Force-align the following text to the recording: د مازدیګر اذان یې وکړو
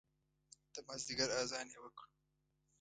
د 0.73 0.75
مازدیګر 0.87 1.29
اذان 1.41 1.67
یې 1.73 1.79
وکړو 1.81 2.07